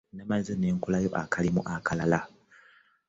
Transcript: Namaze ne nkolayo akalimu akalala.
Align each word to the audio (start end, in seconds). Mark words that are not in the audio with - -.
Namaze 0.15 0.53
ne 0.57 0.67
nkolayo 0.75 1.09
akalimu 1.21 1.61
akalala. 1.75 2.19